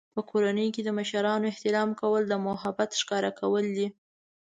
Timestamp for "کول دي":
3.39-3.87